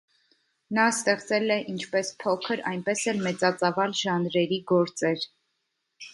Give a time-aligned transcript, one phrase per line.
[0.77, 5.25] Նա ստեղծել է ինչպես փոքր, այնպես էլ մեծածավալ ժանրերի գործեր։